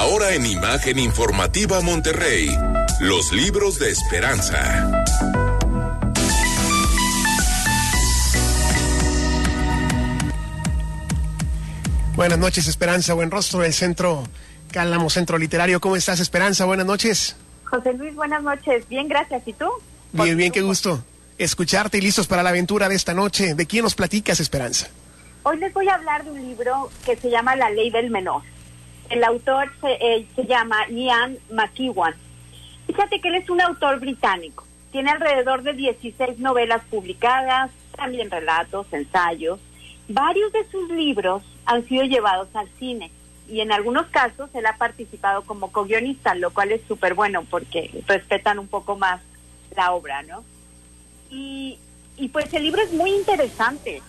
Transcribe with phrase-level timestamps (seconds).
[0.00, 2.48] Ahora en Imagen Informativa Monterrey,
[3.00, 5.04] los libros de esperanza.
[12.16, 13.12] Buenas noches, Esperanza.
[13.12, 14.24] Buen rostro del Centro
[14.72, 15.82] Cálamo Centro Literario.
[15.82, 16.64] ¿Cómo estás, Esperanza?
[16.64, 17.36] Buenas noches.
[17.64, 18.88] José Luis, buenas noches.
[18.88, 19.42] Bien, gracias.
[19.44, 19.68] ¿Y tú?
[20.12, 21.04] Bien, bien, qué gusto.
[21.36, 23.54] Escucharte y listos para la aventura de esta noche.
[23.54, 24.88] ¿De quién nos platicas, Esperanza?
[25.42, 28.40] Hoy les voy a hablar de un libro que se llama La Ley del Menor.
[29.10, 32.14] El autor se, eh, se llama Ian McEwan.
[32.86, 34.64] Fíjate que él es un autor británico.
[34.92, 39.60] Tiene alrededor de 16 novelas publicadas, también relatos, ensayos.
[40.08, 43.10] Varios de sus libros han sido llevados al cine
[43.48, 48.02] y en algunos casos él ha participado como co-guionista, lo cual es súper bueno porque
[48.06, 49.20] respetan un poco más
[49.76, 50.44] la obra, ¿no?
[51.30, 51.78] Y,
[52.16, 54.02] y pues el libro es muy interesante.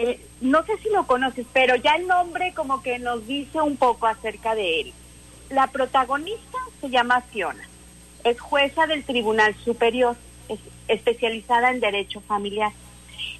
[0.00, 3.76] Eh, no sé si lo conoces, pero ya el nombre como que nos dice un
[3.76, 4.92] poco acerca de él.
[5.50, 7.68] La protagonista se llama Fiona,
[8.22, 10.16] es jueza del Tribunal Superior,
[10.48, 12.70] es especializada en derecho familiar.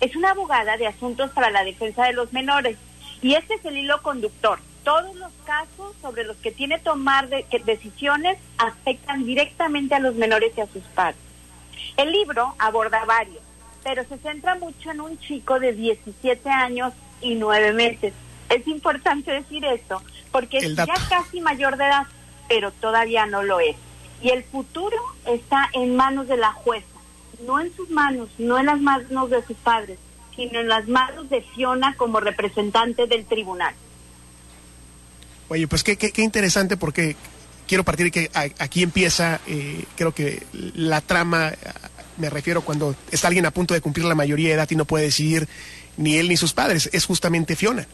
[0.01, 2.77] Es una abogada de asuntos para la defensa de los menores
[3.23, 4.59] y este es el hilo conductor.
[4.83, 10.53] Todos los casos sobre los que tiene tomar de, decisiones afectan directamente a los menores
[10.57, 11.21] y a sus padres.
[11.97, 13.43] El libro aborda varios,
[13.83, 18.13] pero se centra mucho en un chico de 17 años y 9 meses.
[18.49, 22.07] Es importante decir esto porque es ya casi mayor de edad,
[22.49, 23.77] pero todavía no lo es.
[24.23, 26.87] Y el futuro está en manos de la jueza,
[27.47, 29.99] no en sus manos, no en las manos de sus padres
[30.39, 33.75] sino en las manos de Fiona como representante del tribunal.
[35.49, 37.17] Oye, pues qué, qué, interesante porque
[37.67, 41.53] quiero partir de que aquí empieza, eh, creo que la trama,
[42.19, 44.85] me refiero cuando está alguien a punto de cumplir la mayoría de edad y no
[44.85, 45.49] puede decidir
[45.97, 47.87] ni él ni sus padres, es justamente Fiona.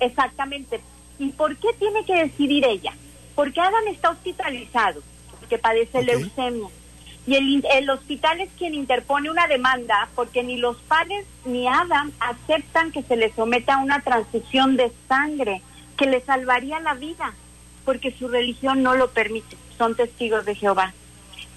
[0.00, 0.80] Exactamente.
[1.18, 2.92] ¿Y por qué tiene que decidir ella?
[3.34, 5.02] Porque Adam está hospitalizado,
[5.40, 6.68] porque padece leucemia
[7.26, 12.10] y el, el, hospital es quien interpone una demanda porque ni los padres ni Adam
[12.18, 15.62] aceptan que se le someta a una transfusión de sangre
[15.96, 17.32] que le salvaría la vida
[17.84, 20.94] porque su religión no lo permite, son testigos de Jehová.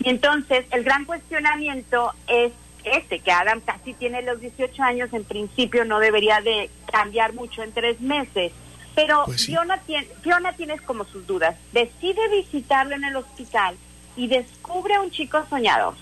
[0.05, 5.23] Y entonces el gran cuestionamiento es este, que Adam casi tiene los 18 años, en
[5.23, 8.51] principio no debería de cambiar mucho en tres meses,
[8.93, 10.53] pero pues Fiona, tiene, Fiona
[10.85, 13.75] como sus dudas, decide visitarlo en el hospital
[14.15, 15.95] y descubre a un chico soñador,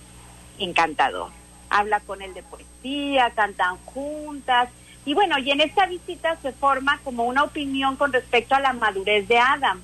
[0.59, 1.31] encantador.
[1.69, 4.69] Habla con él de poesía, cantan juntas.
[5.05, 8.73] Y bueno, y en esta visita se forma como una opinión con respecto a la
[8.73, 9.81] madurez de Adam.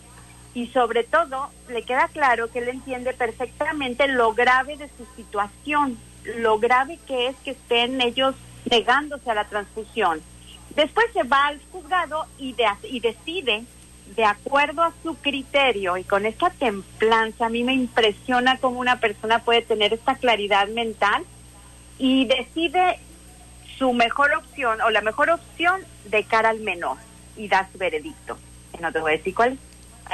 [0.53, 5.97] Y sobre todo, le queda claro que él entiende perfectamente lo grave de su situación,
[6.37, 8.35] lo grave que es que estén ellos
[8.69, 10.21] negándose a la transfusión.
[10.75, 13.63] Después se va al juzgado y, de, y decide
[14.15, 18.99] de acuerdo a su criterio y con esta templanza, a mí me impresiona cómo una
[18.99, 21.23] persona puede tener esta claridad mental
[21.97, 22.99] y decide
[23.77, 26.97] su mejor opción o la mejor opción de cara al menor
[27.37, 28.37] y da su veredicto.
[28.81, 29.57] No te voy a decir cuál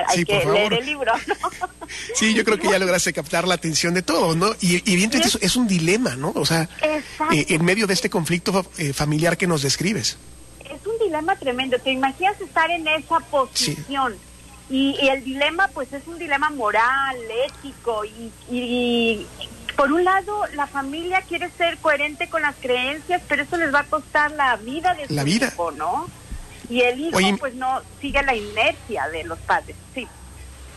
[0.07, 1.13] hay que leer el libro,
[2.15, 4.47] Sí, yo creo que ya lograste captar la atención de todos, ¿no?
[4.59, 6.31] Y, evidentemente es, es, un dilema, ¿no?
[6.35, 10.17] O sea, eh, en medio de este conflicto eh, familiar que nos describes
[10.75, 11.77] es un dilema tremendo.
[11.79, 14.15] ¿Te imaginas estar en esa posición?
[14.69, 18.03] Y, el dilema, pues, es un dilema moral, ético,
[18.49, 19.25] y,
[19.75, 23.81] por un lado, la familia quiere ser coherente con las creencias, pero eso les va
[23.81, 26.07] a costar la vida de su hijo, ¿no?
[26.69, 30.07] Y el hijo, pues, no sigue la inercia de los padres, sí.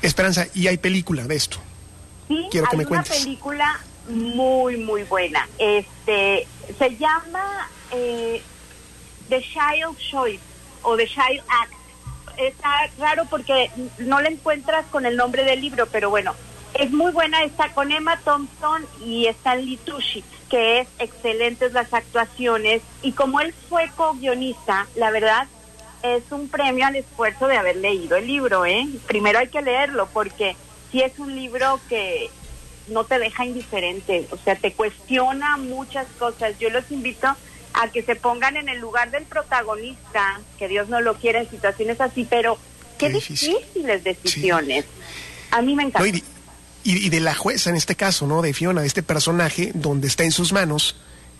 [0.02, 1.58] Esperanza, ¿y hay película de esto?
[2.28, 5.48] Sí, Quiero que hay una película muy, muy buena.
[5.58, 6.46] Este,
[6.78, 7.68] se llama...
[7.90, 8.42] Eh,
[9.28, 10.42] The Child Choice
[10.82, 11.72] o The Child Act.
[12.38, 16.34] Está raro porque no la encuentras con el nombre del libro, pero bueno,
[16.74, 17.42] es muy buena.
[17.42, 22.82] Está con Emma Thompson y Stanley Tucci, que es excelentes las actuaciones.
[23.02, 25.48] Y como él fue co-guionista, la verdad
[26.02, 28.64] es un premio al esfuerzo de haber leído el libro.
[28.66, 28.88] ¿eh?
[29.06, 30.56] Primero hay que leerlo porque
[30.90, 32.30] si es un libro que
[32.88, 36.58] no te deja indiferente, o sea, te cuestiona muchas cosas.
[36.58, 37.28] Yo los invito
[37.74, 41.50] a que se pongan en el lugar del protagonista, que Dios no lo quiere en
[41.50, 42.58] situaciones así, pero
[42.96, 44.86] qué, difíciles decisiones.
[45.50, 46.08] A mí me encanta.
[46.84, 48.40] y, de la jueza en este caso, ¿no?
[48.40, 50.96] De Fiona, de este personaje, donde está en sus manos,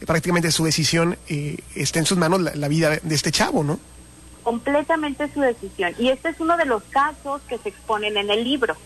[0.06, 3.80] prácticamente su decisión eh, está en sus manos la, vida de este chavo, ¿no?
[4.48, 5.94] Completamente su decisión.
[5.98, 8.76] Y este es uno de los casos que se exponen en el libro.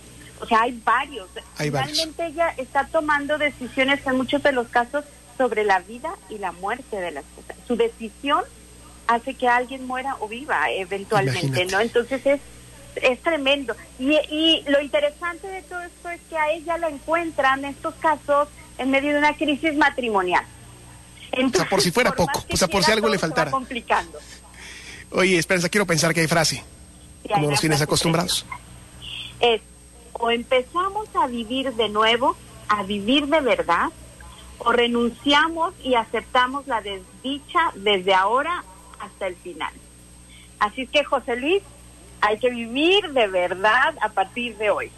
[0.41, 1.29] O sea, hay varios.
[1.57, 5.05] Hay Realmente ella está tomando decisiones en muchos de los casos
[5.39, 7.57] sobre la vida y la muerte de las cosas.
[7.69, 8.43] Su decisión
[9.07, 11.79] hace que alguien muera o viva eventualmente, ¿no?
[11.79, 12.41] Entonces es
[12.97, 13.77] es tremendo.
[13.99, 18.49] Y, y lo interesante de todo esto es que a ella la encuentran estos casos
[18.79, 20.45] en medio de una crisis matrimonial.
[21.33, 23.51] o sea, por si fuera poco, o sea, por si algo le faltara.
[23.51, 24.19] Complicando.
[25.15, 26.63] Oye, Esperanza, quiero pensar que hay frase,
[27.29, 28.47] como nos tienes acostumbrados.
[29.41, 29.61] Es,
[30.13, 32.37] o empezamos a vivir de nuevo,
[32.69, 33.91] a vivir de verdad,
[34.59, 38.65] o renunciamos y aceptamos la desdicha desde ahora
[39.01, 39.73] hasta el final.
[40.61, 41.63] Así que, José Luis,
[42.21, 44.91] hay que vivir de verdad a partir de hoy.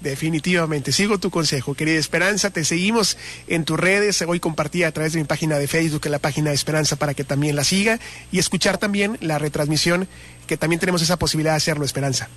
[0.00, 3.18] Definitivamente, sigo tu consejo, querida Esperanza, te seguimos
[3.48, 6.56] en tus redes, hoy compartí a través de mi página de Facebook, la página de
[6.56, 8.00] Esperanza, para que también la siga
[8.32, 10.08] y escuchar también la retransmisión,
[10.46, 12.30] que también tenemos esa posibilidad de hacerlo, Esperanza.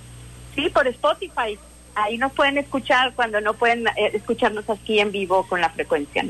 [0.54, 1.58] Sí, por Spotify,
[1.94, 6.22] ahí nos pueden escuchar cuando no pueden eh, escucharnos aquí en vivo con la frecuencia.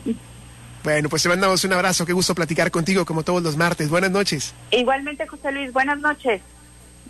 [0.85, 4.13] Bueno, pues te mandamos un abrazo, qué gusto platicar contigo como todos los martes, buenas
[4.13, 4.55] noches.
[4.71, 6.43] Igualmente, José Luis, buenas noches.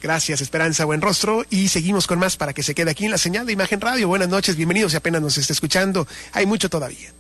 [0.05, 1.47] Gracias, Esperanza Buen Rostro.
[1.49, 4.07] Y seguimos con más para que se quede aquí en la señal de Imagen Radio.
[4.07, 6.07] Buenas noches, bienvenidos si apenas nos está escuchando.
[6.33, 7.15] Hay mucho todavía.